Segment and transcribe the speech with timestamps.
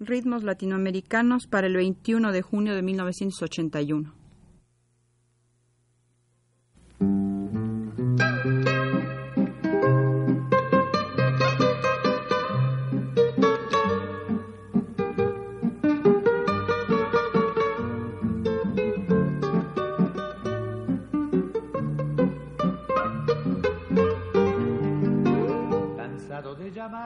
[0.00, 4.14] Ritmos latinoamericanos para el 21 de junio de 1981.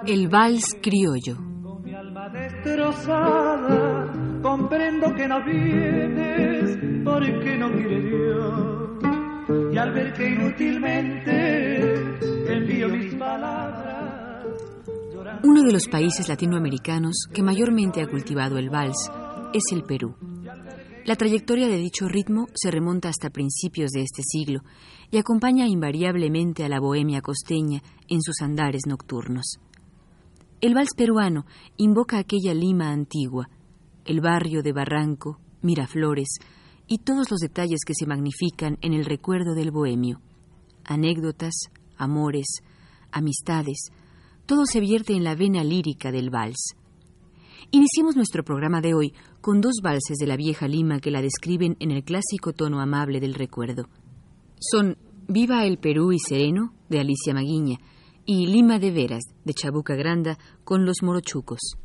[0.06, 1.51] El vals criollo.
[15.42, 19.10] Uno de los países latinoamericanos que mayormente ha cultivado el vals
[19.52, 20.14] es el Perú.
[21.04, 24.60] La trayectoria de dicho ritmo se remonta hasta principios de este siglo
[25.10, 29.58] y acompaña invariablemente a la bohemia costeña en sus andares nocturnos.
[30.62, 31.44] El vals peruano
[31.76, 33.50] invoca aquella Lima antigua,
[34.04, 36.38] el barrio de Barranco, Miraflores
[36.86, 40.20] y todos los detalles que se magnifican en el recuerdo del bohemio.
[40.84, 41.52] Anécdotas,
[41.96, 42.46] amores,
[43.10, 43.88] amistades,
[44.46, 46.76] todo se vierte en la vena lírica del vals.
[47.72, 51.76] Iniciemos nuestro programa de hoy con dos valses de la vieja Lima que la describen
[51.80, 53.88] en el clásico tono amable del recuerdo.
[54.60, 57.78] Son Viva el Perú y Sereno, de Alicia Maguiña,
[58.24, 61.76] y Lima de Veras, de Chabuca Granda, con los morochucos.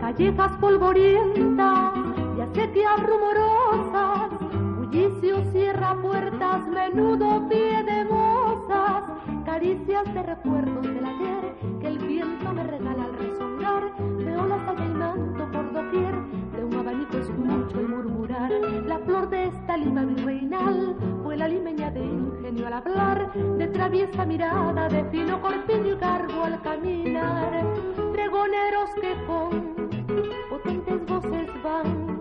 [0.00, 1.92] Callejas polvorientas
[2.36, 3.55] y acequias rumorosas
[9.96, 13.92] caricias de recuerdos del ayer que el viento me regala al resonar.
[14.18, 16.14] Veo la manto por doquier,
[16.52, 18.50] de un abanico escucho el murmurar.
[18.86, 24.24] La flor de esta lima virreinal fue la limeña de ingenio al hablar, de traviesa
[24.24, 27.64] mirada, de fino corpiño y cargo al caminar.
[28.12, 29.74] Pregoneros que con
[30.50, 32.20] potentes voces van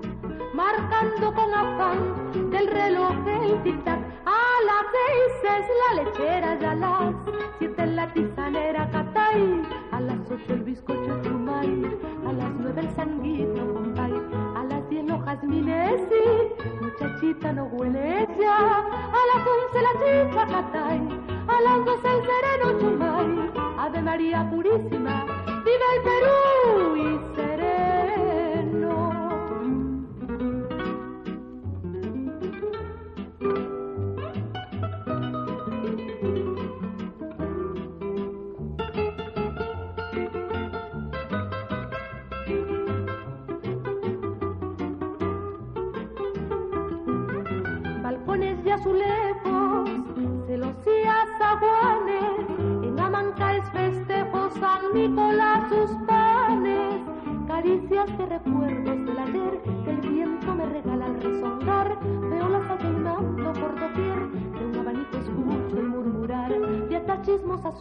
[0.53, 3.99] marcando con afán del reloj el tic-tac.
[4.25, 7.34] A las seis es la lechera y a las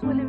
[0.03, 0.24] will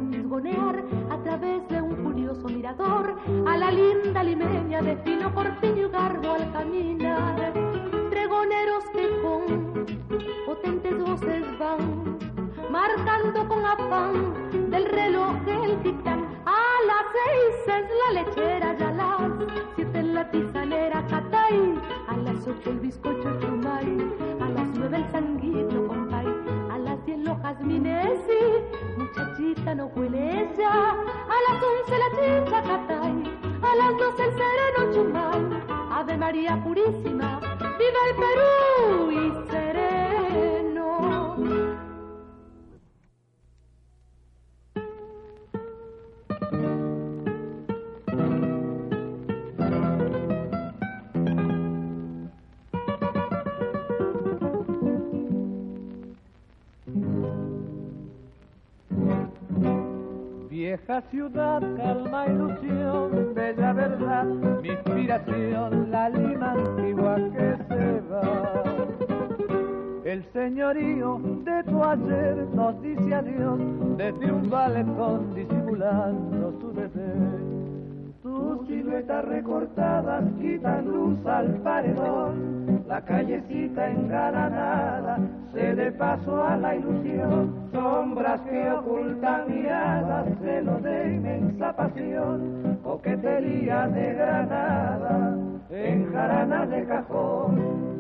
[70.16, 73.59] El señorío de tu ayer nos dice adiós
[73.97, 78.14] desde un balcón disimulando su desdén.
[78.23, 85.20] Tus siluetas recortadas quitan luz al paredón, la callecita engalanada
[85.52, 93.90] se de paso a la ilusión, sombras que ocultan miradas, celos de inmensa pasión, coquetería
[93.90, 95.38] de granada,
[95.72, 97.95] en jarana de cajón.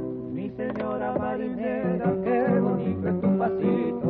[0.57, 4.09] Señora marinera, qué bonito es tu pasito,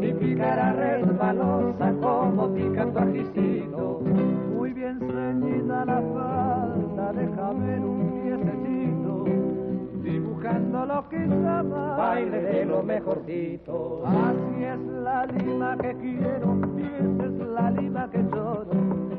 [0.00, 3.84] mi pícara resbalosa como pica tu ajicito
[4.64, 9.24] muy bien ceñida la falda, déjame un piececito,
[10.02, 14.02] dibujando lo que llama baile de lo mejorcito.
[14.06, 18.70] Así es la lima que quiero, y esa es la lima que lloro,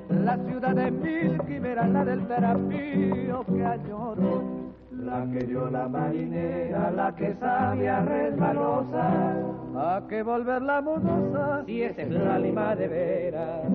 [0.09, 4.75] la ciudad de mil quimeras, la del terapio que añoro.
[5.06, 9.36] La que dio la marinera, la que sabía resbalosa,
[9.75, 13.72] a que volver la monosa, si esa es la lima de veras.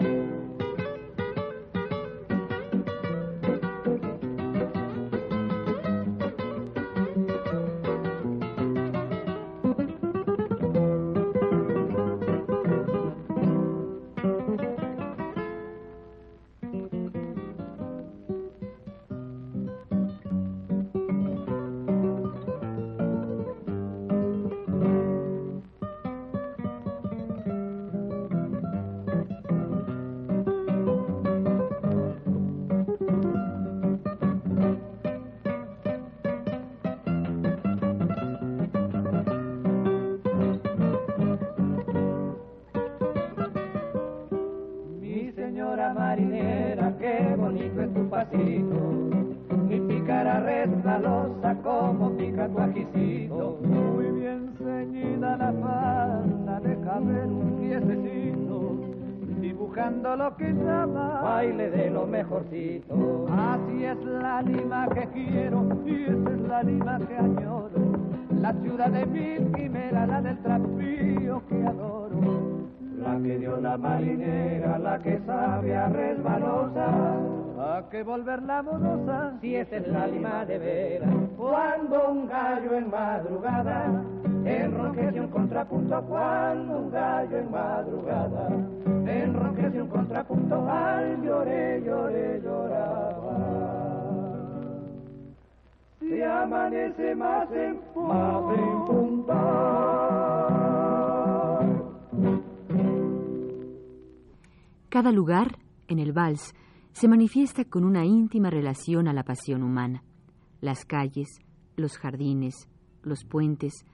[61.68, 63.26] De lo mejorcito.
[63.28, 67.70] Así es la lima que quiero y esa es la lima que añoro.
[68.40, 72.20] La ciudad de mil quimeras, la del trapío que adoro.
[72.96, 77.39] La que dio la marinera, la que sabe a resbalosa.
[77.60, 81.14] A que volver la monosa, si esa es la lima de veras.
[81.36, 84.02] Cuando un gallo en madrugada
[84.46, 88.48] enronquece un contrapunto cuando un gallo en madrugada
[89.06, 93.36] enronquece un contrapunto al lloré, lloré, lloraba.
[95.98, 99.40] Se amanece más en, más en punta.
[104.88, 105.58] Cada lugar,
[105.88, 106.54] en el vals,
[106.92, 110.02] se manifiesta con una íntima relación a la pasión humana.
[110.60, 111.28] Las calles,
[111.76, 112.68] los jardines,
[113.02, 113.84] los puentes,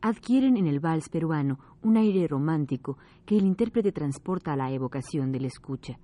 [0.00, 5.32] adquieren en el vals peruano un aire romántico que el intérprete transporta a la evocación
[5.32, 5.98] del escucha.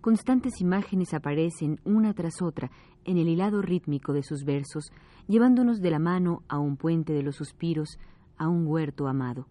[0.00, 2.70] Constantes imágenes aparecen una tras otra
[3.04, 4.90] en el hilado rítmico de sus versos,
[5.28, 7.98] llevándonos de la mano a un puente de los suspiros,
[8.36, 9.46] a un huerto amado.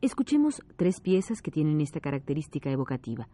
[0.00, 3.28] Escuchemos tres piezas que tienen esta característica evocativa.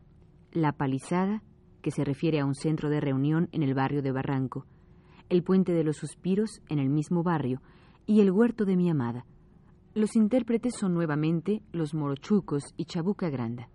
[0.50, 1.44] La palizada,
[1.82, 4.67] que se refiere a un centro de reunión en el barrio de Barranco,
[5.29, 7.61] el puente de los suspiros en el mismo barrio
[8.06, 9.26] y el huerto de mi amada,
[9.94, 13.69] los intérpretes son nuevamente los Morochucos y Chabuca Granda.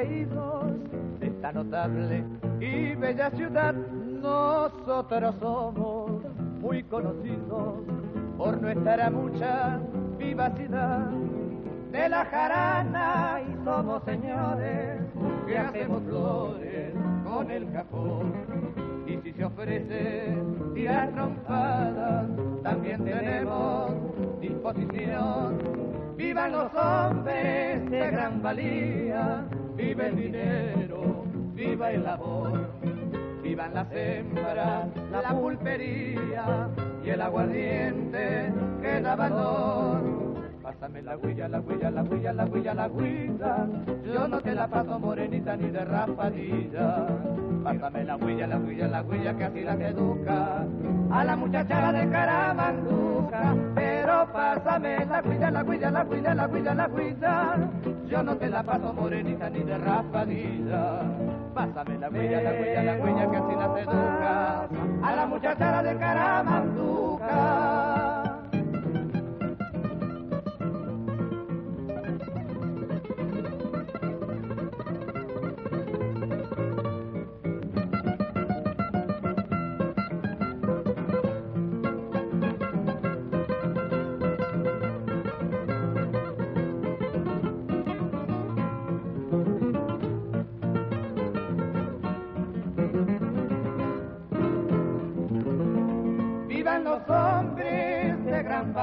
[0.00, 2.24] De esta notable
[2.58, 3.74] y bella ciudad.
[3.74, 6.10] Nosotros somos
[6.60, 7.84] muy conocidos
[8.38, 9.78] por nuestra mucha
[10.16, 11.10] vivacidad
[11.92, 15.02] de la jarana y somos señores
[15.46, 18.32] que hacemos flores con el cajón
[19.06, 20.34] y si se ofrece
[20.74, 22.26] tirar trompadas
[22.62, 23.92] también tenemos
[24.40, 25.80] disposición
[26.20, 29.42] Vivan los hombres de gran valía,
[29.80, 32.52] viva el dinero, viva el labor,
[33.42, 36.68] vivan las hembras, la pulpería
[37.02, 40.20] y el aguardiente que da valor.
[40.62, 43.66] Pásame la huilla, la huilla, la huilla, la huilla, la huilla.
[44.04, 47.06] Yo no te la paso morenita ni de raspadilla.
[47.64, 50.66] Pásame la huilla, la huilla, la huilla que así la que educa
[51.10, 53.56] a la muchacha de caramanduca.
[53.74, 57.56] Pero pásame la huilla, la huilla, la huilla, la huilla, la huilla.
[58.10, 61.00] Yo no te la paso morenita ni de raspadilla.
[61.54, 64.68] Pásame la huella, la huella, la huella que así la seduca
[65.02, 67.89] a la muchachada de Caramanduca.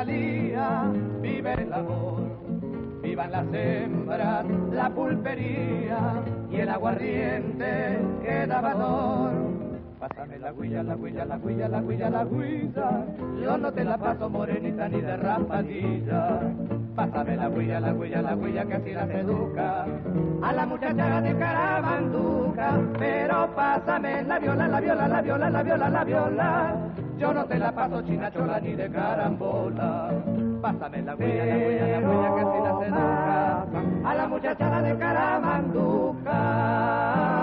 [0.05, 2.21] Vive el amor,
[3.01, 9.31] vivan las hembras, la pulpería y el aguardiente que da valor.
[9.99, 13.05] Pásame la huilla, la huilla, la huilla, la huilla, la huilla.
[13.41, 16.41] Yo no te la paso morenita ni de raspadilla.
[16.95, 19.85] Pásame la huilla, la huilla, la huilla que así la educa.
[20.43, 22.79] A la muchacha de carabanduca.
[22.99, 26.75] Pero pásame la viola, la viola, la viola, la viola, la viola.
[27.17, 30.11] Yo no te la paso chinachola ni de carambola.
[30.61, 33.65] Pásame la huella, la huella, la huella que así la educa.
[34.05, 37.36] A la muchachada de carabanduca.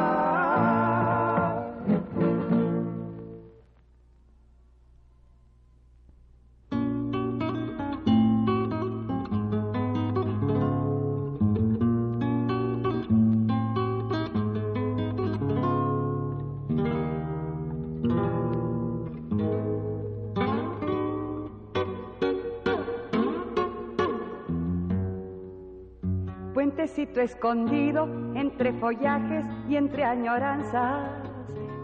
[26.75, 31.09] Puentecito escondido entre follajes y entre añoranzas,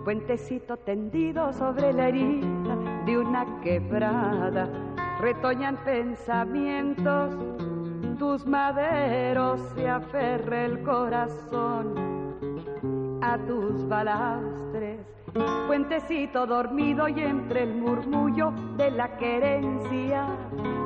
[0.04, 4.68] puentecito tendido sobre la herida de una quebrada,
[5.20, 7.37] retoñan pensamientos,
[8.18, 11.94] tus maderos se aferra el corazón
[13.23, 14.99] a tus balastres,
[15.66, 20.26] puentecito dormido y entre el murmullo de la querencia,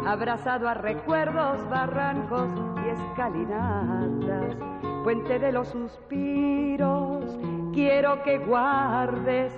[0.07, 2.49] abrazado a recuerdos, barrancos
[2.87, 4.57] escalinatas,
[5.03, 7.39] puente de los suspiros,
[7.73, 9.53] quiero que guardes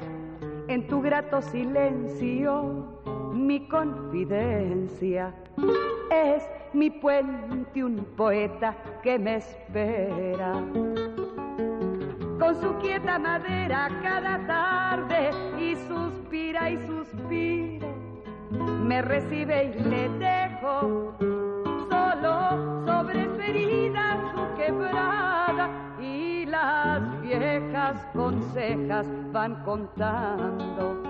[0.68, 2.96] en tu grato silencio
[3.32, 5.34] mi confidencia.
[6.10, 10.62] Es mi puente un poeta que me espera.
[12.46, 17.88] Con su quieta madera cada tarde y suspira y suspira,
[18.84, 21.12] me recibe y le dejo
[21.90, 31.02] solo sobre su herida, su quebrada, y las viejas consejas van contando.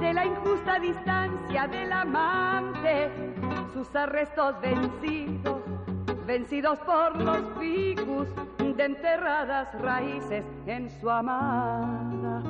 [0.00, 3.12] De la injusta distancia del amante,
[3.72, 5.62] sus arrestos vencidos,
[6.26, 8.26] vencidos por los ficus
[8.78, 12.42] de enterradas raíces en su amada.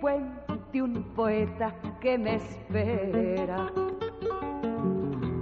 [0.00, 3.70] puente un poeta que me espera.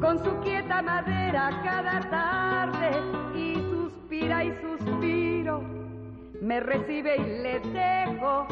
[0.00, 2.90] Con su quieta madera cada tarde
[3.34, 5.60] y suspira y suspiro,
[6.40, 8.46] me recibe y le dejo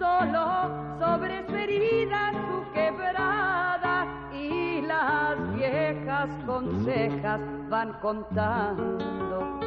[0.00, 9.60] solo sobre su su quebrada y las viejas consejas van contando.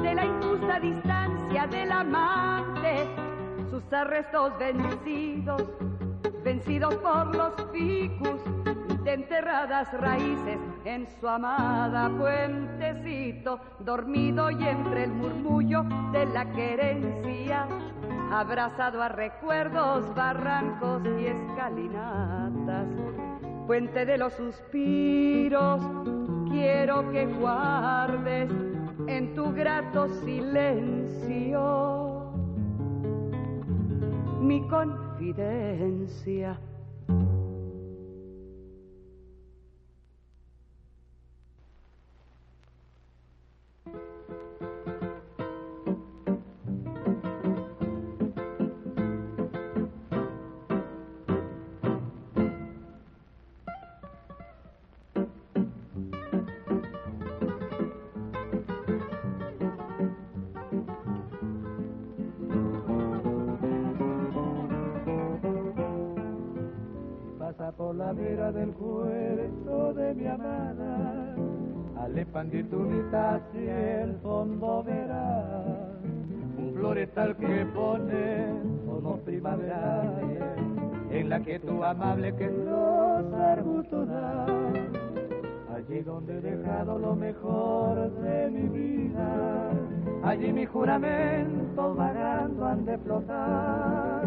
[0.00, 3.08] De la injusta distancia del amante
[3.68, 5.64] sus arrestos vencidos,
[6.44, 8.53] vencidos por los ficus
[9.04, 17.68] de enterradas raíces en su amada puentecito, dormido y entre el murmullo de la querencia,
[18.32, 22.88] abrazado a recuerdos, barrancos y escalinatas,
[23.66, 25.80] puente de los suspiros,
[26.48, 28.50] quiero que guardes
[29.06, 31.94] en tu grato silencio
[34.40, 36.58] mi confidencia.
[68.24, 71.36] Del puerto de mi amada.
[72.00, 75.66] Al expandir tu hacia el fondo verás
[76.58, 78.46] un florestal que pone
[78.86, 80.02] como primavera
[81.10, 84.08] en la que tu amable que los arbustos
[85.74, 89.70] allí donde he dejado lo mejor de mi vida,
[90.22, 94.22] allí mi juramento vagando han de flotar,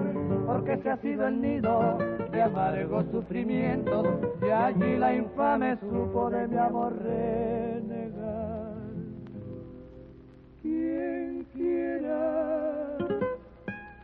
[0.45, 1.97] porque se ha sido el nido
[2.37, 4.03] de amargo sufrimiento,
[4.43, 8.75] y allí la infame supo de mi amor renegar.
[10.61, 12.95] Quien quiera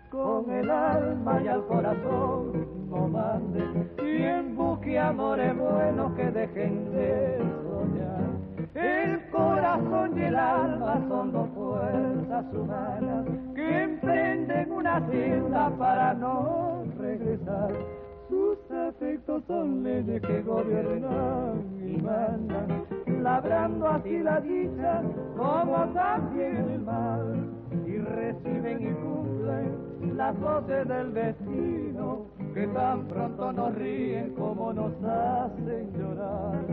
[0.10, 3.62] con el alma y al corazón no mande
[3.98, 8.32] quien busque amores buenos que dejen de soñar.
[8.74, 16.84] El corazón y el alma son dos fuerzas humanas que emprenden una hacienda para no
[17.00, 18.03] regresar.
[18.34, 22.84] Sus afectos son leyes que gobiernan y mandan,
[23.22, 25.04] labrando así la dicha
[25.38, 27.52] como también el mal,
[27.86, 32.26] y reciben y cumplen las voces del destino
[32.56, 36.66] que tan pronto nos ríen como nos hacen llorar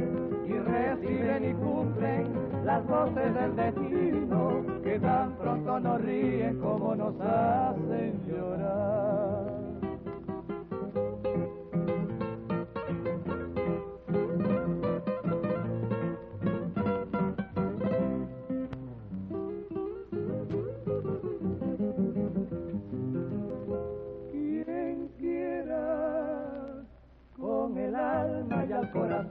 [0.47, 2.26] y reciben y cumplen
[2.64, 9.29] las voces del destino que tan pronto nos ríen como nos hacen llorar.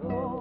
[0.10, 0.40] No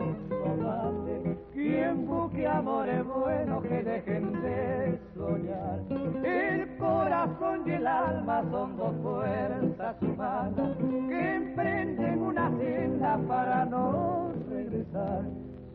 [1.52, 5.80] Quien busque amores buenos que dejen de soñar.
[6.24, 10.76] El corazón y el alma son dos fuerzas humanas
[11.08, 15.22] que emprenden una senda para no regresar.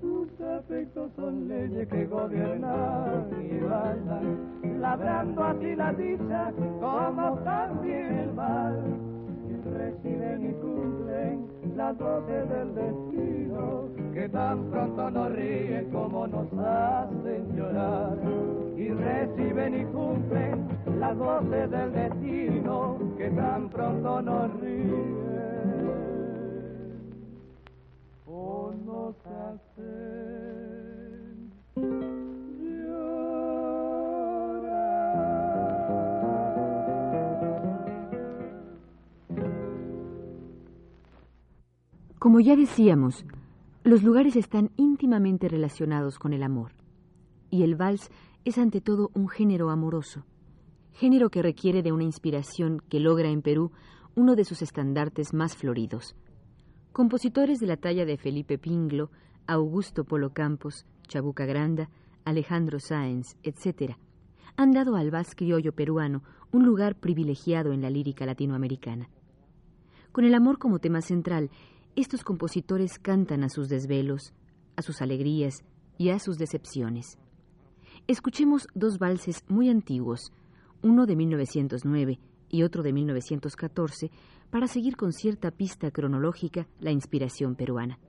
[0.01, 8.33] Sus afectos son leyes que gobiernan y mandan, labrando así la dicha como también el
[8.33, 9.12] mal.
[9.77, 17.55] Reciben y cumplen las voces del destino que tan pronto nos ríen como nos hacen
[17.55, 18.17] llorar.
[18.77, 20.67] Y reciben y cumplen
[20.99, 25.23] las voces del destino que tan pronto nos ríen.
[28.27, 30.32] O nos hacen
[42.23, 43.25] Como ya decíamos,
[43.83, 46.71] los lugares están íntimamente relacionados con el amor,
[47.49, 48.09] y el vals
[48.45, 50.23] es ante todo un género amoroso,
[50.93, 53.73] género que requiere de una inspiración que logra en Perú
[54.15, 56.15] uno de sus estandartes más floridos.
[56.93, 59.11] Compositores de la talla de Felipe Pinglo,
[59.45, 61.89] Augusto Polo Campos, Chabuca Granda,
[62.23, 63.97] Alejandro Sáenz, etc.,
[64.55, 69.09] han dado al vals criollo peruano un lugar privilegiado en la lírica latinoamericana.
[70.13, 71.49] Con el amor como tema central,
[71.95, 74.33] estos compositores cantan a sus desvelos,
[74.75, 75.63] a sus alegrías
[75.97, 77.17] y a sus decepciones.
[78.07, 80.31] Escuchemos dos valses muy antiguos,
[80.81, 84.11] uno de 1909 y otro de 1914,
[84.49, 87.99] para seguir con cierta pista cronológica la inspiración peruana.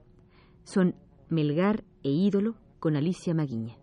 [0.63, 0.95] Son
[1.29, 3.77] Melgar e Ídolo con Alicia Maguiña.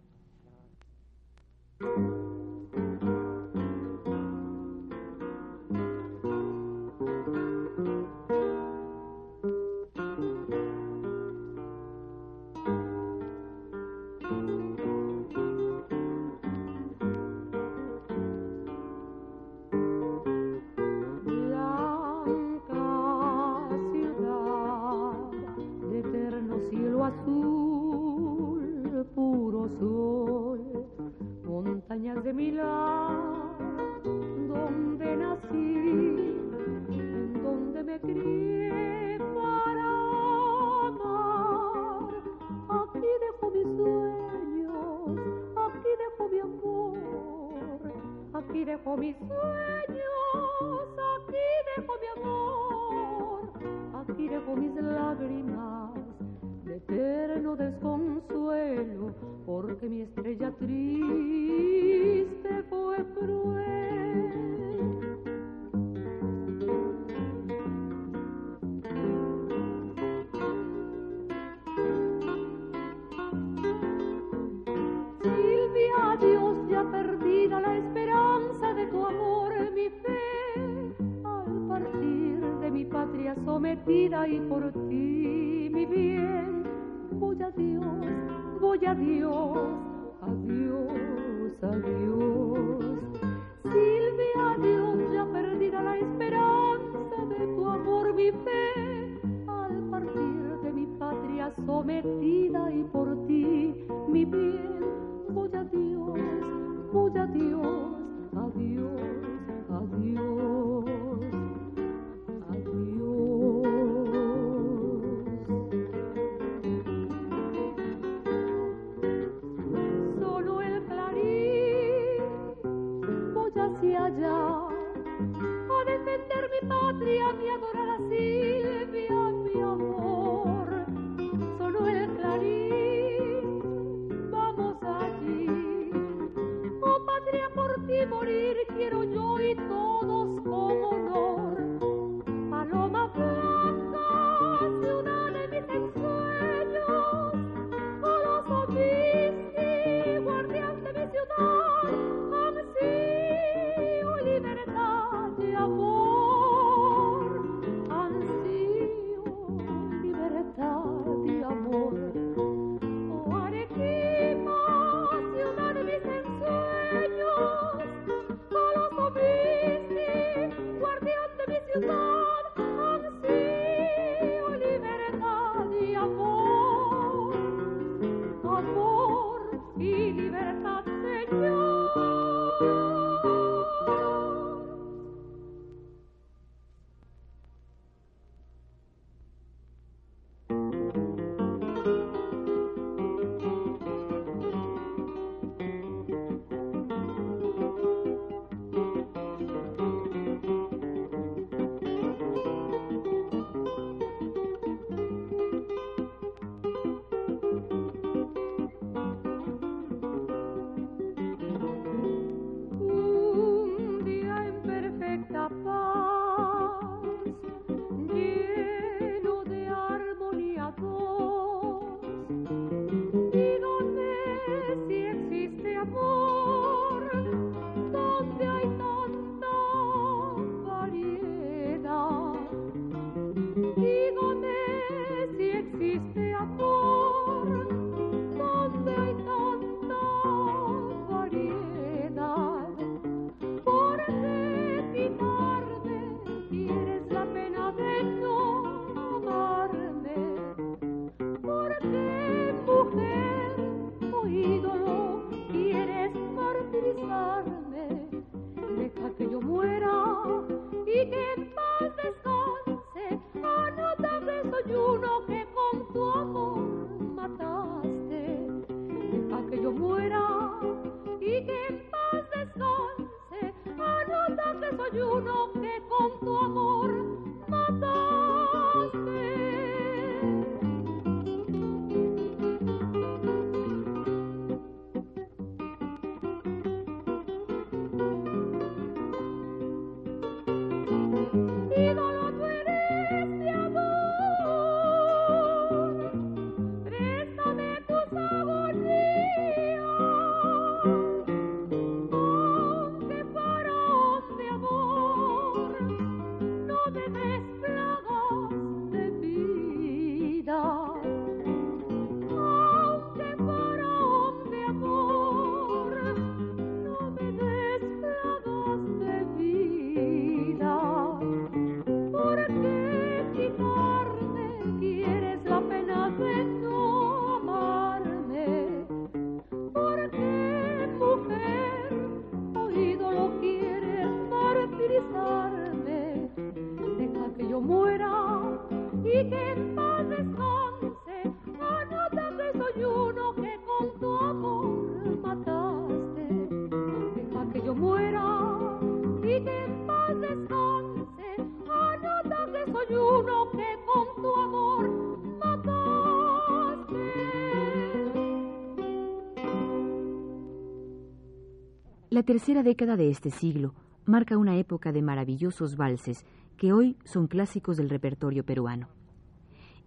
[362.23, 363.75] La tercera década de este siglo
[364.07, 366.25] marca una época de maravillosos valses
[366.57, 368.87] que hoy son clásicos del repertorio peruano.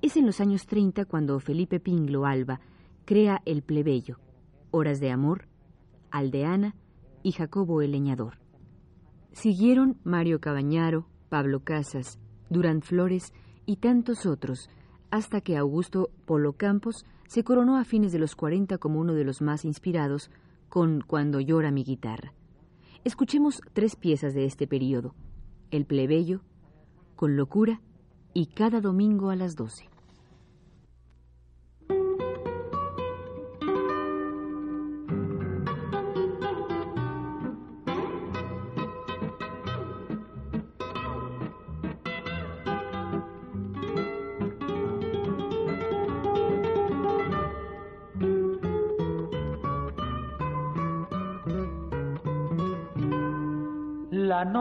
[0.01, 2.59] Es en los años 30 cuando Felipe Pinglo Alba
[3.05, 4.19] crea El Plebeyo,
[4.71, 5.47] Horas de Amor,
[6.11, 6.75] Aldeana
[7.23, 8.33] y Jacobo el Leñador.
[9.31, 12.19] Siguieron Mario Cabañaro, Pablo Casas,
[12.49, 13.31] Durán Flores
[13.65, 14.69] y tantos otros,
[15.09, 19.23] hasta que Augusto Polo Campos se coronó a fines de los 40 como uno de
[19.23, 20.29] los más inspirados
[20.69, 22.33] con Cuando llora mi guitarra.
[23.03, 25.13] Escuchemos tres piezas de este periodo,
[25.71, 26.41] El plebeyo,
[27.15, 27.81] Con locura
[28.33, 29.94] y Cada domingo a las 12.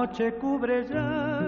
[0.05, 1.40] Noche cubre ya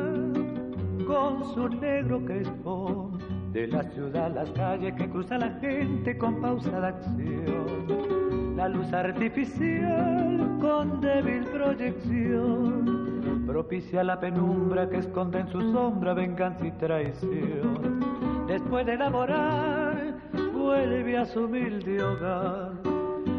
[1.06, 3.18] con su negro crespón
[3.52, 8.56] de la ciudad las calles que cruza la gente con pausada acción.
[8.56, 16.66] La luz artificial con débil proyección propicia la penumbra que esconde en su sombra venganza
[16.66, 18.00] y traición.
[18.48, 20.14] Después de elaborar,
[20.54, 22.72] vuelve a su humilde hogar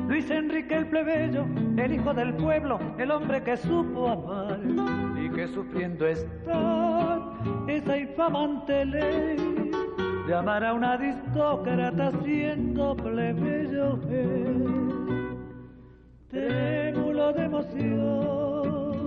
[0.07, 6.07] Luis Enrique el plebeyo, el hijo del pueblo, el hombre que supo amar que sufriendo
[6.07, 7.19] está
[7.67, 9.71] esa infamante ley
[10.27, 13.99] de amar a una aristócrata siendo plebeyo
[16.29, 19.05] Trémulo de emoción,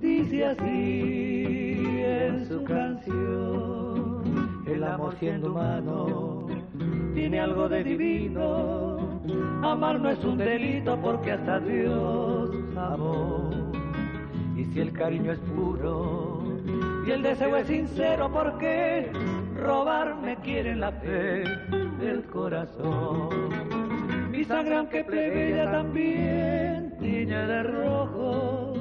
[0.00, 6.46] dice así en su canción, el amor siendo humano
[7.14, 9.20] tiene algo de divino.
[9.62, 13.63] Amar no es un delito porque hasta Dios amó.
[14.74, 16.42] Si el cariño es puro
[17.06, 19.08] y el deseo es sincero, porque
[19.56, 21.44] robarme quiere la fe
[22.00, 23.28] del corazón?
[24.32, 28.74] Mi sangre aunque plebeya también tiñe de rojo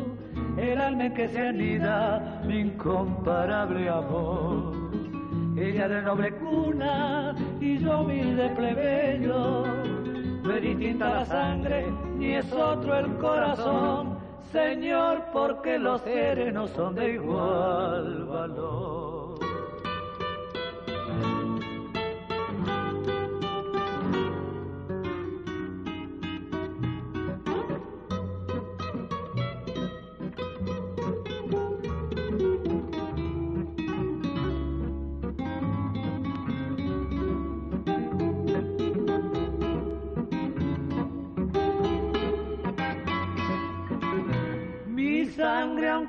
[0.58, 4.74] el alma en que se anida mi incomparable amor.
[5.56, 9.64] Ella de noble cuna y yo humilde plebeyo
[10.44, 11.86] no es distinta la sangre,
[12.18, 14.13] ni es otro el corazón,
[14.54, 19.03] Señor, porque los seres no son de igual valor.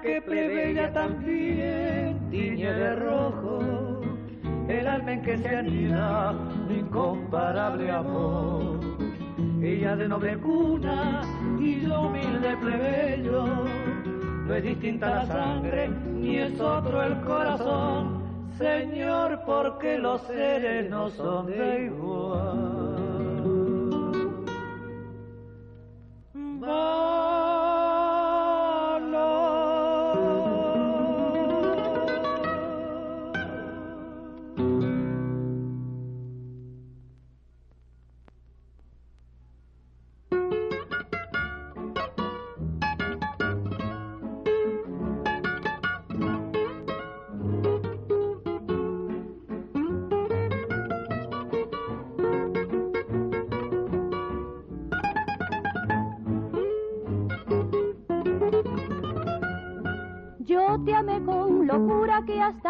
[0.04, 4.02] Que plebeya también tiñe de rojo
[4.68, 6.32] el alma en que se anida
[6.68, 8.80] mi incomparable amor.
[9.62, 11.22] Ella de noble cuna
[11.58, 13.46] y yo humilde plebeyo,
[14.46, 18.22] no es distinta la sangre ni es otro el corazón,
[18.58, 22.84] Señor, porque los seres no son de igual.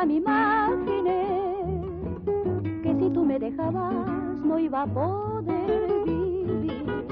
[0.05, 1.83] Hasta me imaginé
[2.83, 3.95] que si tú me dejabas
[4.45, 7.07] no iba a poder vivir.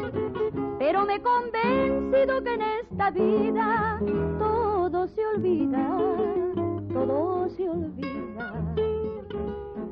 [0.78, 4.00] Pero me he convencido que en esta vida
[4.38, 5.98] todo se olvida,
[6.92, 8.52] todo se olvida.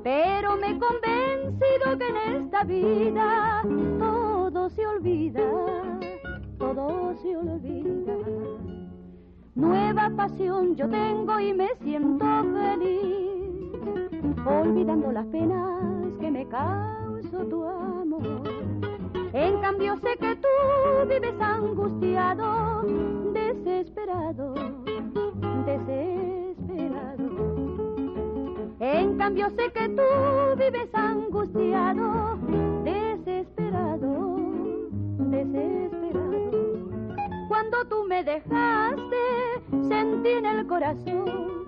[0.03, 3.63] Pero me he convencido que en esta vida
[3.99, 4.20] todo
[10.01, 13.71] Nueva pasión yo tengo y me siento feliz,
[14.47, 18.43] olvidando las penas que me causó tu amor.
[19.35, 20.49] En cambio sé que tú
[21.07, 22.83] vives angustiado,
[23.35, 24.55] desesperado,
[25.67, 27.29] desesperado.
[28.81, 30.03] En cambio sé que tú
[30.57, 32.39] vives angustiado,
[32.85, 34.39] desesperado,
[35.19, 36.00] desesperado.
[37.71, 41.67] Cuando tú me dejaste, sentí en el corazón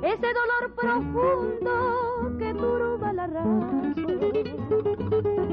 [0.00, 3.92] ese dolor profundo que turba la razón.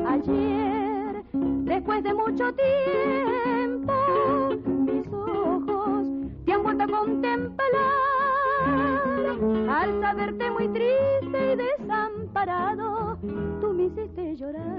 [0.07, 3.93] Ayer, después de mucho tiempo,
[4.67, 6.07] mis ojos
[6.45, 7.69] te han vuelto a contemplar
[9.69, 13.17] Al saberte muy triste y desamparado,
[13.59, 14.75] tú me hiciste llorar,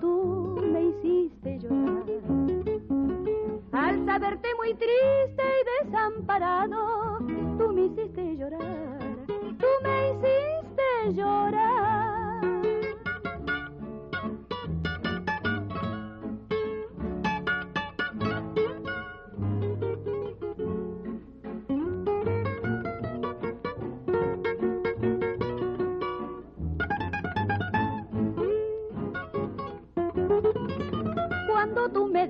[0.00, 2.71] tú me hiciste llorar.
[3.72, 7.18] Al saberte muy triste y desamparado,
[7.58, 9.26] tú me hiciste llorar,
[9.58, 11.82] tú me hiciste llorar.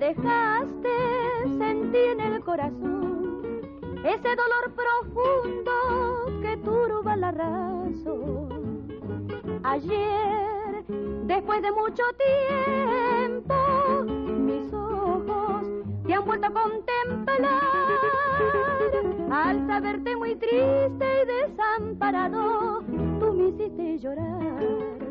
[0.03, 0.72] dejaste, sentí
[1.95, 3.23] en el corazón
[4.05, 8.89] ese dolor profundo que turba la razón.
[9.63, 10.85] Ayer,
[11.25, 12.03] después de mucho
[13.29, 13.55] tiempo,
[14.05, 15.67] mis ojos
[16.07, 17.61] te han vuelto a contemplar.
[19.31, 22.83] Al saberte muy triste y desamparado,
[23.21, 24.65] tú me hiciste llorar,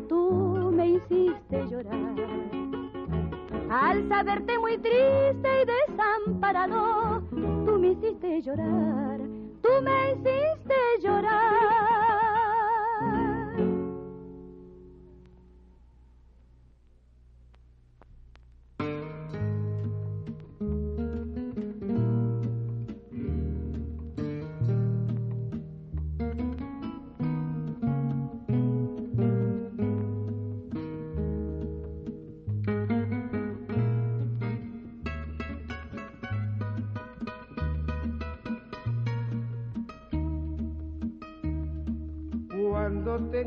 [0.08, 2.81] tú me hiciste llorar.
[3.72, 9.18] Al saberte muy triste y desamparado, tú me hiciste llorar,
[9.62, 12.41] tú me hiciste llorar.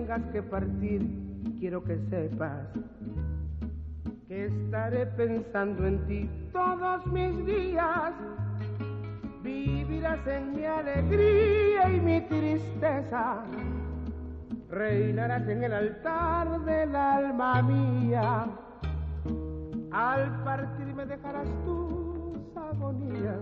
[0.06, 1.02] Tengas que partir,
[1.60, 2.68] quiero que sepas
[4.28, 8.14] que estaré pensando en ti todos mis días.
[9.42, 13.44] Vivirás en mi alegría y mi tristeza.
[14.70, 18.48] Reinarás en el altar del alma mía.
[19.92, 23.40] Al partir me dejarás tus agonías.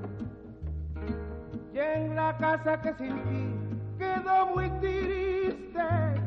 [1.73, 3.53] Y en la casa que sin ti
[3.97, 6.22] quedó muy triste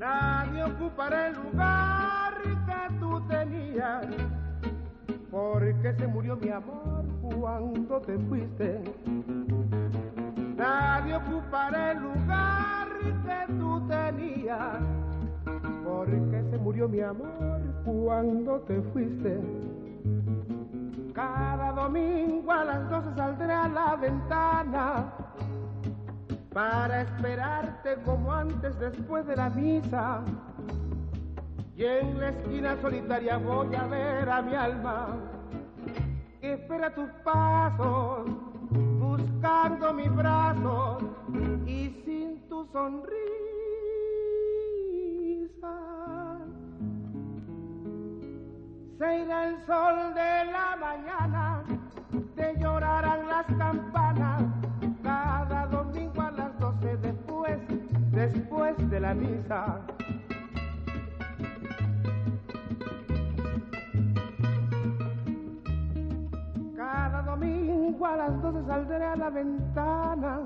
[0.00, 4.06] nadie ocupará el lugar que tú tenías,
[5.30, 7.04] porque se murió mi amor
[7.38, 8.80] cuando te fuiste.
[10.56, 12.88] Nadie ocupará el lugar
[13.26, 14.78] que tú tenías,
[15.84, 19.38] porque se murió mi amor cuando te fuiste.
[21.12, 25.12] Cada domingo a las doce saldré a la ventana
[26.52, 30.22] para esperarte como antes después de la misa.
[31.76, 35.16] Y en la esquina solitaria voy a ver a mi alma
[36.40, 38.28] que espera tus pasos,
[38.98, 41.02] buscando mis brazos
[41.66, 43.20] y sin tu sonrisa.
[48.98, 51.62] Se irá el sol de la mañana,
[52.34, 54.59] te llorarán las campanas
[58.90, 59.80] de la misa.
[66.76, 70.40] Cada domingo a las doce saldré a la ventana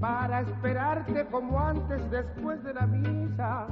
[0.00, 3.66] para esperarte como antes después de la misa.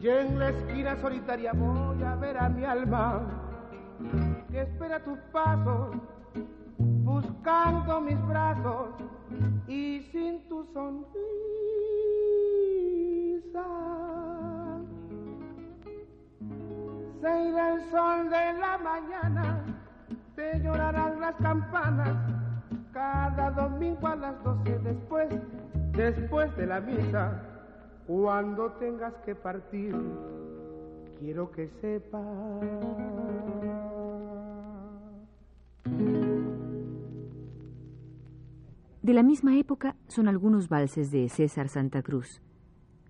[0.00, 3.22] Y en la esquina solitaria voy a ver a mi alma
[4.50, 5.96] que espera tus pasos
[7.10, 8.90] buscando mis brazos
[9.66, 11.10] y sin tu sonrisa.
[17.20, 19.64] Se irá el sol de la mañana,
[20.36, 22.16] te llorarán las campanas
[22.92, 25.28] cada domingo a las doce después,
[25.92, 27.42] después de la misa.
[28.06, 29.94] Cuando tengas que partir,
[31.20, 32.20] quiero que sepas
[39.02, 42.42] De la misma época son algunos valses de César Santa Cruz,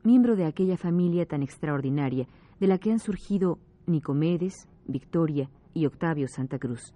[0.05, 2.29] miembro de aquella familia tan extraordinaria
[2.61, 6.95] de la que han surgido Nicomedes, Victoria y Octavio Santa Cruz.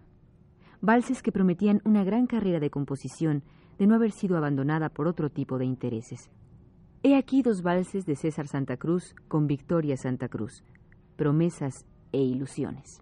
[0.80, 3.42] Valses que prometían una gran carrera de composición
[3.80, 6.30] de no haber sido abandonada por otro tipo de intereses.
[7.02, 10.62] He aquí dos valses de César Santa Cruz con Victoria Santa Cruz,
[11.16, 13.00] promesas e ilusiones.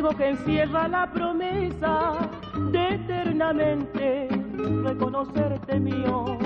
[0.00, 2.12] fuego que encierra la promesa
[2.72, 4.28] de eternamente
[4.82, 6.38] reconocerte mío.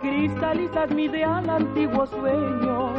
[0.00, 2.92] Cristalizas mi ideal antiguo sueño,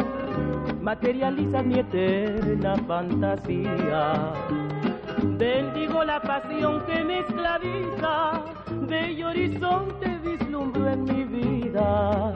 [0.82, 4.34] materializas mi eterna fantasía.
[5.24, 8.42] Bendigo la pasión que me esclaviza,
[8.88, 12.34] bello horizonte vislumbro en mi vida.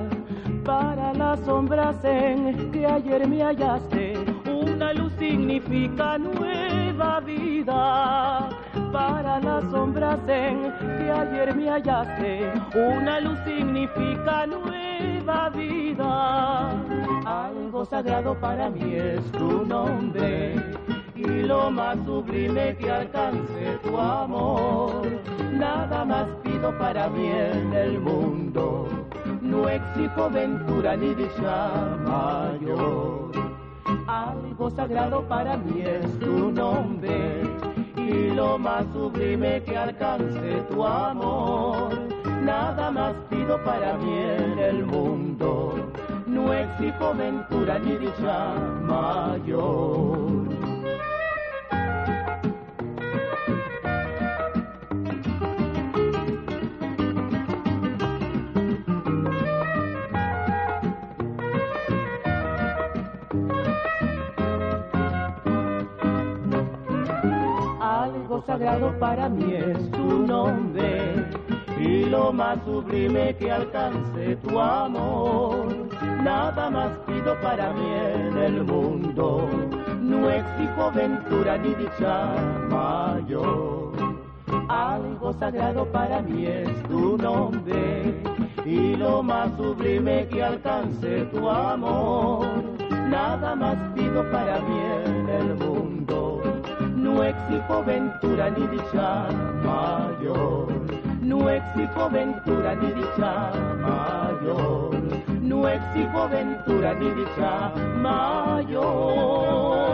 [0.64, 4.14] Para las sombras en que ayer me hallaste,
[4.46, 6.81] una luz significa nueva
[7.26, 8.50] vida.
[8.92, 16.70] Para las sombras en que ayer me hallaste, una luz significa nueva vida.
[17.26, 20.56] Algo sagrado para mí es tu nombre
[21.16, 25.08] y lo más sublime que alcance tu amor.
[25.54, 28.88] Nada más pido para mí en el mundo,
[29.42, 33.51] no exijo ventura ni dicha mayor.
[34.12, 37.44] Algo sagrado para mí es tu nombre
[37.96, 41.98] y lo más sublime que alcance tu amor.
[42.44, 45.76] Nada más pido para mí en el mundo,
[46.28, 50.41] no exijo ventura ni dicha mayor.
[68.46, 71.26] Sagrado para mí es tu nombre
[71.80, 75.68] y lo más sublime que alcance tu amor.
[76.24, 79.48] Nada más pido para mí en el mundo,
[80.02, 82.36] no exijo ventura ni dicha
[82.70, 83.92] mayor.
[84.68, 88.22] Algo sagrado para mí es tu nombre
[88.66, 92.46] y lo más sublime que alcance tu amor.
[93.10, 95.21] Nada más pido para mí
[97.12, 99.28] no exijo ventura ni dicha
[99.64, 100.68] mayor,
[101.22, 103.52] no exijo ventura ni dicha
[103.82, 104.96] mayor,
[105.42, 109.91] no exijo ventura ni dicha mayor.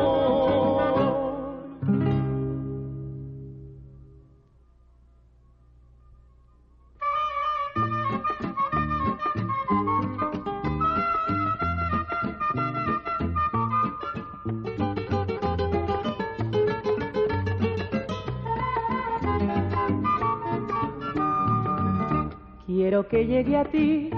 [22.88, 24.09] Quiero que llegue a ti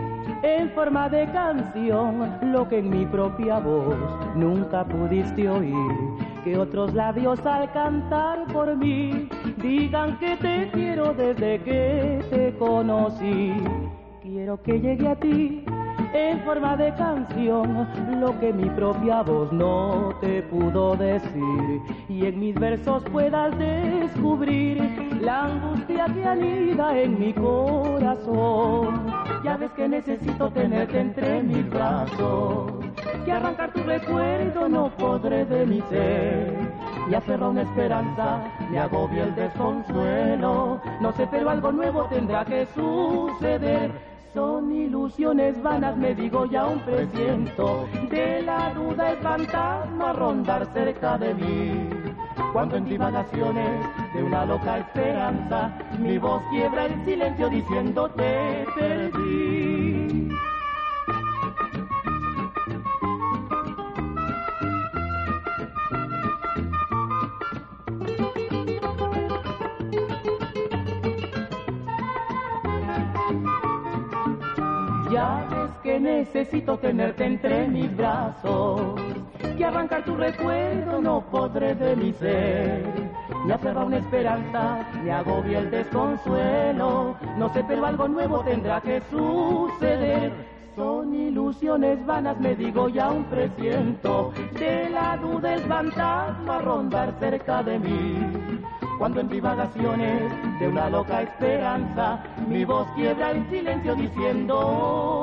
[0.43, 3.97] en forma de canción lo que en mi propia voz
[4.35, 5.73] nunca pudiste oír.
[6.43, 13.55] Que otros labios al cantar por mí digan que te quiero desde que te conocí.
[14.21, 15.65] Quiero que llegue a ti
[16.13, 17.87] en forma de canción
[18.19, 24.81] lo que mi propia voz no te pudo decir y en mis versos puedas descubrir
[25.21, 29.05] la angustia que anida en mi corazón.
[29.43, 32.71] Ya ves que necesito tenerte entre mis brazos,
[33.25, 36.57] que arrancar tu recuerdo no podré de mi ser.
[37.09, 38.39] Y aferra una esperanza,
[38.69, 40.79] me agobia el desconsuelo.
[41.01, 46.79] No sé, pero algo nuevo tendrá que suceder son ilusiones vanas, me digo ya un
[46.79, 47.87] presiento.
[48.09, 51.89] De la duda el fantasma rondar cerca de mí.
[52.53, 60.29] Cuando en divagaciones de una loca esperanza, mi voz quiebra el silencio diciendo te perdí.
[75.11, 79.01] Ya ves que necesito tenerte entre mis brazos,
[79.57, 82.83] que arrancar tu recuerdo no podré de mi ser.
[83.43, 89.01] Me aferra una esperanza, me agobia el desconsuelo, no sé, pero algo nuevo tendrá que
[89.09, 90.31] suceder.
[90.75, 97.63] Son ilusiones vanas, me digo ya un presiento, de la duda el fantasma rondar cerca
[97.63, 98.58] de mí
[98.99, 105.15] cuando en divagaciones de una loca esperanza mi voz quiebra el silencio diciendo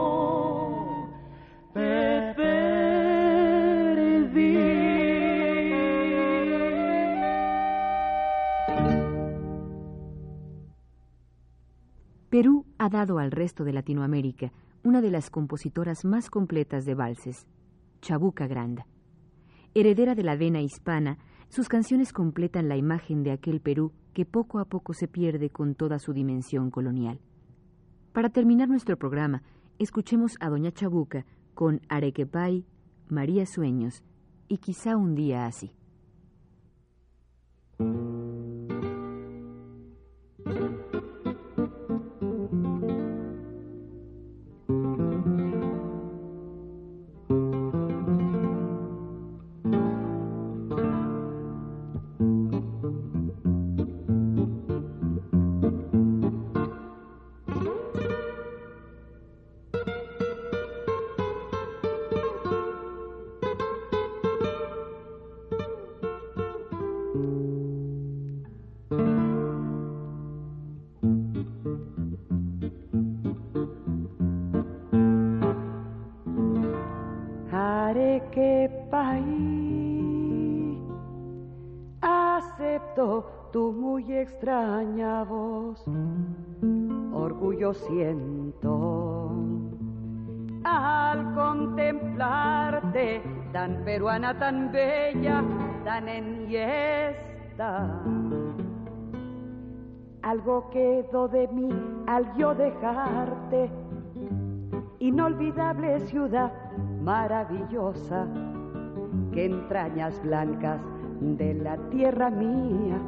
[1.74, 2.56] te perdí.
[12.30, 14.52] Perú ha dado al resto de Latinoamérica
[14.84, 17.46] una de las compositoras más completas de valses,
[18.00, 18.86] Chabuca Granda.
[19.74, 21.18] Heredera de la vena hispana,
[21.48, 25.74] sus canciones completan la imagen de aquel Perú que poco a poco se pierde con
[25.74, 27.20] toda su dimensión colonial.
[28.12, 29.42] Para terminar nuestro programa,
[29.78, 32.64] escuchemos a Doña Chabuca con Arequepay,
[33.08, 34.02] María Sueños
[34.48, 35.72] y quizá un día así.
[87.74, 89.30] Siento
[90.64, 93.22] al contemplarte,
[93.52, 95.44] tan peruana, tan bella,
[95.84, 98.02] tan enhiesta.
[100.22, 101.68] Algo quedó de mí
[102.08, 103.70] al yo dejarte,
[104.98, 106.52] inolvidable ciudad
[107.00, 108.26] maravillosa,
[109.32, 110.80] que entrañas blancas
[111.20, 113.00] de la tierra mía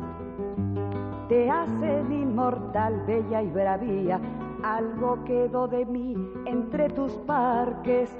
[1.28, 4.20] te hacen inmortal, bella y bravía.
[4.62, 6.16] Algo quedó de mí
[6.46, 8.10] entre tus parques,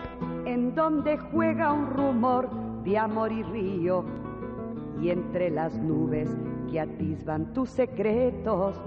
[0.44, 2.48] en donde juega un rumor
[2.84, 4.04] de amor y río,
[5.00, 6.36] y entre las nubes
[6.70, 8.80] que atisban tus secretos,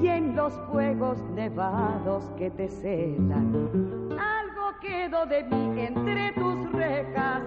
[0.00, 3.68] y en los fuegos nevados que te celan.
[4.12, 7.42] Algo quedó de mí entre tus rejas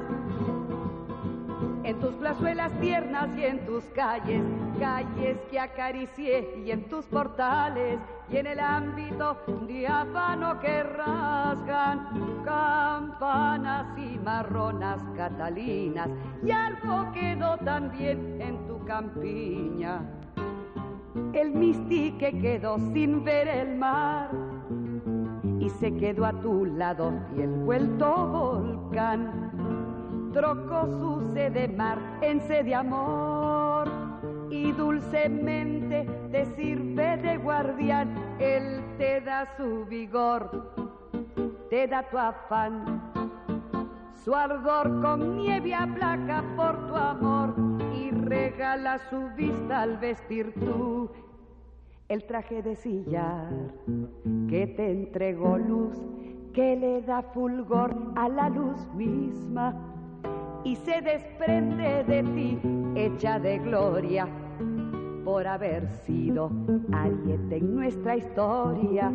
[1.83, 4.41] en tus plazuelas tiernas y en tus calles,
[4.79, 13.85] calles que acaricié y en tus portales y en el ámbito diáfano que rasgan campanas
[13.97, 16.09] y marronas catalinas
[16.43, 20.01] y algo quedó también en tu campiña.
[21.33, 24.29] El mistique quedó sin ver el mar
[25.59, 29.51] y se quedó a tu lado y el vuelto volcán
[30.33, 33.87] trocó su sede mar en sede amor
[34.49, 40.73] y dulcemente te sirve de guardián, él te da su vigor,
[41.69, 43.11] te da tu afán,
[44.23, 47.53] su ardor con nieve aplaca por tu amor
[47.95, 51.11] y regala su vista al vestir tú.
[52.09, 53.49] El traje de sillar
[54.49, 55.97] que te entregó luz,
[56.53, 59.92] que le da fulgor a la luz misma
[60.63, 62.59] y se desprende de ti
[62.95, 64.27] hecha de gloria
[65.23, 66.51] por haber sido
[66.91, 69.11] ariete en nuestra historia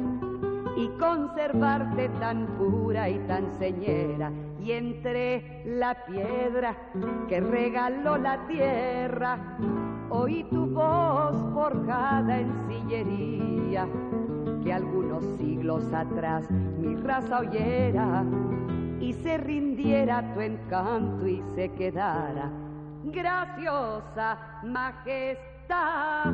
[0.76, 4.30] y conservarte tan pura y tan señera.
[4.60, 6.76] Y entre la piedra
[7.28, 9.56] que regaló la tierra
[10.10, 13.88] oí tu voz forjada en sillería
[14.62, 18.24] que algunos siglos atrás mi raza oyera
[19.00, 22.50] y se rindiera tu encanto y se quedara
[23.04, 26.26] graciosa majestad.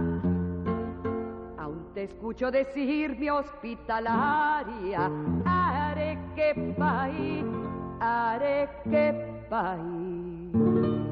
[1.59, 5.11] Aún te escucho decir mi hospitalaria,
[5.45, 7.45] haré que país,
[8.01, 11.04] haré que país.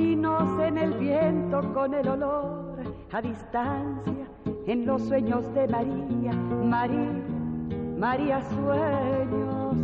[0.00, 2.76] En el viento con el olor
[3.10, 4.26] a distancia
[4.66, 7.12] en los sueños de María, María,
[7.98, 9.76] María sueños.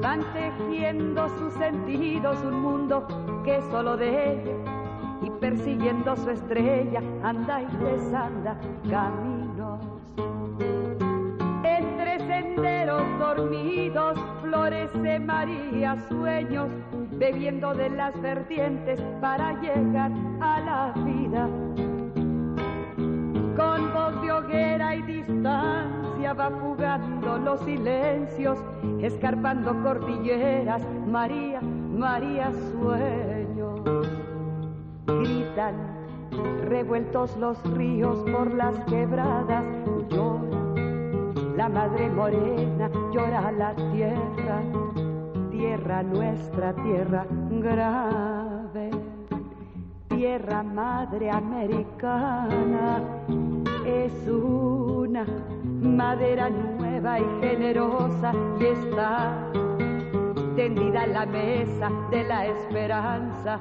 [0.00, 3.06] Van tejiendo sus sentidos un mundo
[3.44, 4.56] que solo de ella
[5.22, 8.56] y persiguiendo su estrella anda y desanda
[8.88, 9.84] caminos.
[11.62, 16.70] Entre senderos dormidos florece María sueños
[17.22, 20.10] bebiendo de las vertientes para llegar
[20.40, 21.48] a la vida.
[23.56, 28.58] Con voz de hoguera y distancia va fugando los silencios,
[29.00, 33.80] escarpando cordilleras, María, María sueños.
[35.06, 35.76] Gritan
[36.64, 39.64] revueltos los ríos por las quebradas,
[40.08, 40.42] llora
[41.56, 44.81] la madre morena, llora la tierra
[45.62, 48.90] tierra, nuestra tierra grave,
[50.08, 53.00] tierra madre americana,
[53.86, 55.24] es una
[55.80, 59.52] madera nueva y generosa y está
[60.56, 63.60] tendida en la mesa de la esperanza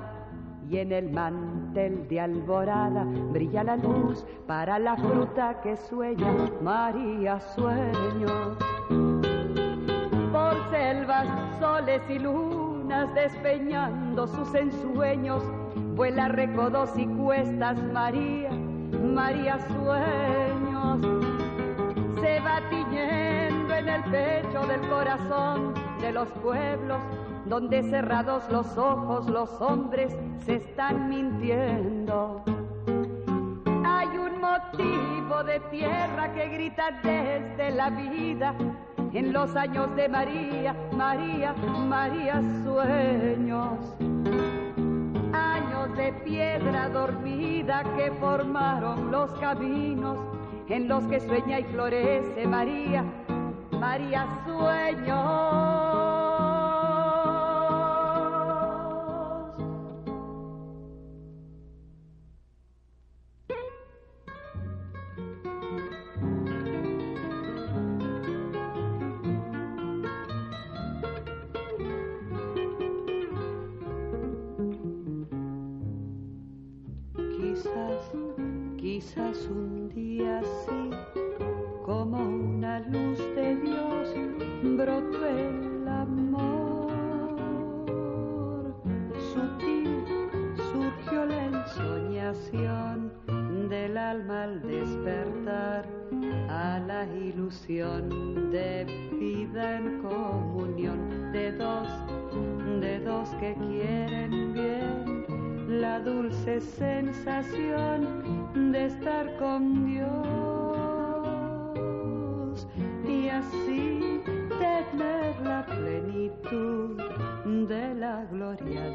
[0.68, 6.34] y en el mantel de alborada brilla la luz para la fruta que sueña
[6.64, 9.31] María sueño.
[10.42, 11.28] Por selvas,
[11.60, 15.44] soles y lunas despeñando sus ensueños,
[15.96, 21.00] vuela recodos y cuestas María, María sueños.
[22.22, 27.00] Se va tiñendo en el pecho del corazón de los pueblos
[27.46, 30.16] donde cerrados los ojos los hombres
[30.46, 32.44] se están mintiendo.
[33.86, 38.56] Hay un motivo de tierra que grita desde la vida
[39.14, 43.80] en los años de María, María, María sueños.
[45.34, 50.18] Años de piedra dormida que formaron los caminos
[50.70, 53.04] en los que sueña y florece María,
[53.72, 56.11] María sueños.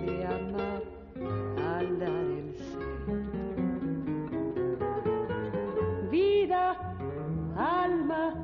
[0.09, 3.17] Al dar el ser.
[6.11, 6.77] Vida,
[7.57, 8.35] alma,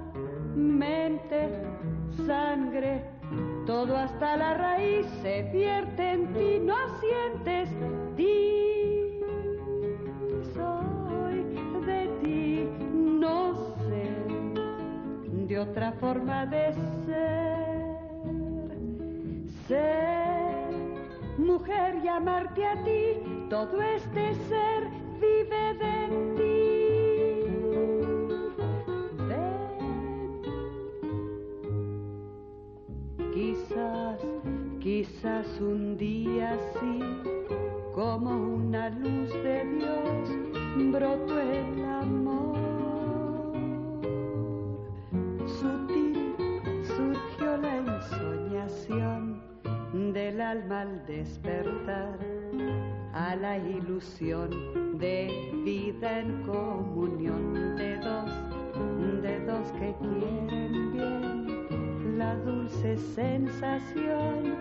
[0.55, 1.49] mente,
[2.27, 3.05] sangre,
[3.67, 7.69] todo hasta la raíz se vierte en ti, no sientes
[8.17, 9.21] ti.
[10.55, 11.45] Soy
[11.87, 13.55] de ti, no
[13.87, 14.11] sé
[15.47, 16.73] de otra forma de
[17.07, 17.63] ser.
[19.69, 20.22] Ser
[21.53, 24.89] mujer y amarte a ti, todo este ser
[25.21, 26.53] vive de ti.
[34.81, 36.99] Quizás un día así,
[37.95, 42.52] como una luz de Dios, brotó el amor.
[50.83, 52.19] Al despertar
[53.15, 54.51] a la ilusión
[54.99, 58.33] de vida en comunión de dos,
[59.23, 64.57] de dos que quieren bien la dulce sensación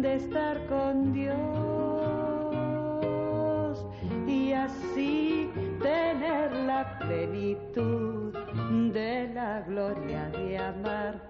[0.00, 1.36] de estar con Dios
[4.26, 5.50] y así
[5.82, 8.32] tener la plenitud
[8.94, 11.20] de la gloria de amar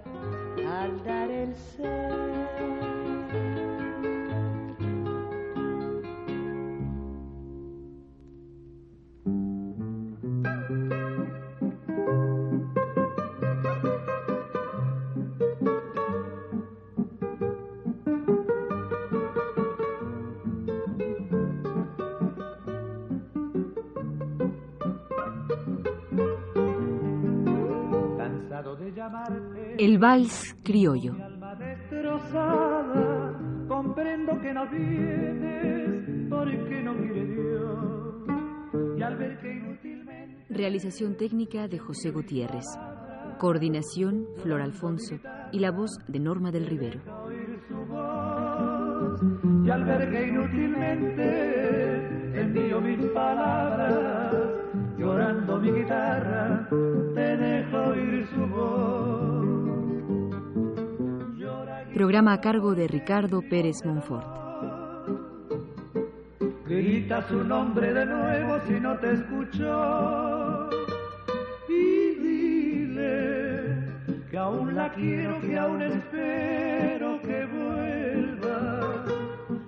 [0.64, 2.87] al dar el ser.
[29.88, 31.16] El vals criollo.
[33.66, 38.98] comprendo que no vienes porque no quiere Dios.
[38.98, 40.44] Y al ver que inútilmente...
[40.50, 42.66] Realización técnica de José Gutiérrez.
[43.38, 45.20] Coordinación Flor Alfonso
[45.52, 47.00] y la voz de Norma del Rivero.
[49.64, 51.22] Y al ver que inútilmente
[52.42, 54.34] envío mis palabras,
[54.98, 56.68] llorando mi guitarra,
[57.14, 59.07] te dejo oír su voz.
[61.98, 64.24] Programa a cargo de Ricardo Pérez Monfort.
[66.64, 70.70] Grita su nombre de nuevo si no te escuchó.
[71.68, 73.88] Y dile
[74.30, 79.04] que aún la quiero, que aún espero que vuelva.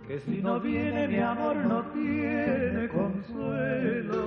[0.07, 4.22] Que si no viene mi amor no tiene consuelo.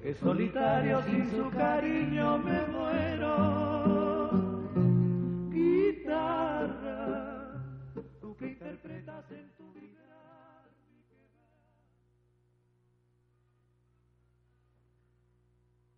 [0.00, 3.65] Que solitario sin su cariño me muero